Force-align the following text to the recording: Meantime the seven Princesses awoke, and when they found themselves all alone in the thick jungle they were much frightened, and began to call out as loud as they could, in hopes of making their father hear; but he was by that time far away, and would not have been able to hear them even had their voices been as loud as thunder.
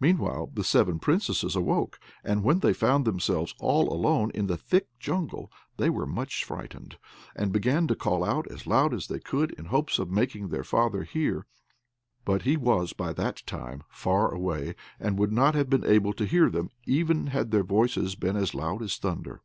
Meantime 0.00 0.48
the 0.54 0.64
seven 0.64 0.98
Princesses 0.98 1.54
awoke, 1.54 2.00
and 2.24 2.42
when 2.42 2.58
they 2.58 2.72
found 2.72 3.04
themselves 3.04 3.54
all 3.60 3.88
alone 3.92 4.32
in 4.34 4.48
the 4.48 4.56
thick 4.56 4.88
jungle 4.98 5.48
they 5.76 5.88
were 5.88 6.06
much 6.08 6.42
frightened, 6.44 6.98
and 7.36 7.52
began 7.52 7.86
to 7.86 7.94
call 7.94 8.24
out 8.24 8.48
as 8.50 8.66
loud 8.66 8.92
as 8.92 9.06
they 9.06 9.20
could, 9.20 9.52
in 9.52 9.66
hopes 9.66 10.00
of 10.00 10.10
making 10.10 10.48
their 10.48 10.64
father 10.64 11.04
hear; 11.04 11.46
but 12.24 12.42
he 12.42 12.56
was 12.56 12.92
by 12.92 13.12
that 13.12 13.44
time 13.46 13.84
far 13.90 14.34
away, 14.34 14.74
and 14.98 15.20
would 15.20 15.30
not 15.30 15.54
have 15.54 15.70
been 15.70 15.86
able 15.86 16.12
to 16.14 16.26
hear 16.26 16.50
them 16.50 16.70
even 16.84 17.28
had 17.28 17.52
their 17.52 17.62
voices 17.62 18.16
been 18.16 18.34
as 18.36 18.56
loud 18.56 18.82
as 18.82 18.96
thunder. 18.96 19.40